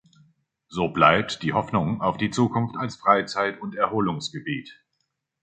So 0.69 0.87
bleibt 0.87 1.43
die 1.43 1.53
Hoffnung 1.53 2.01
auf 2.01 2.17
die 2.17 2.31
Zukunft 2.31 2.75
als 2.75 2.95
Freizeit- 2.95 3.61
und 3.61 3.75
Erholungsgebiet. 3.75 4.81